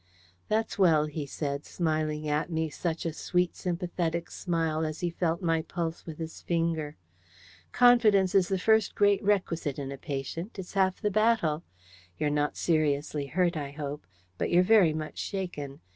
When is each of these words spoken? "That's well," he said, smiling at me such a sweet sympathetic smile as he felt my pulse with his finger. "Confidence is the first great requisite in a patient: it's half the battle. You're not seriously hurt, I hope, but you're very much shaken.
"That's 0.47 0.79
well," 0.79 1.05
he 1.05 1.27
said, 1.27 1.63
smiling 1.63 2.27
at 2.27 2.49
me 2.49 2.71
such 2.71 3.05
a 3.05 3.13
sweet 3.13 3.55
sympathetic 3.55 4.31
smile 4.31 4.83
as 4.83 5.01
he 5.01 5.11
felt 5.11 5.43
my 5.43 5.61
pulse 5.61 6.07
with 6.07 6.17
his 6.17 6.41
finger. 6.41 6.97
"Confidence 7.71 8.33
is 8.33 8.47
the 8.47 8.57
first 8.57 8.95
great 8.95 9.23
requisite 9.23 9.77
in 9.77 9.91
a 9.91 9.99
patient: 9.99 10.57
it's 10.57 10.73
half 10.73 10.99
the 10.99 11.11
battle. 11.11 11.61
You're 12.17 12.31
not 12.31 12.57
seriously 12.57 13.27
hurt, 13.27 13.55
I 13.55 13.69
hope, 13.69 14.07
but 14.39 14.49
you're 14.49 14.63
very 14.63 14.95
much 14.95 15.19
shaken. 15.19 15.81